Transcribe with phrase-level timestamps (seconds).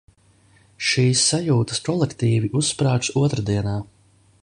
[0.91, 3.81] Šīs sajūtas kolektīvi uzsprāgs otrdienā.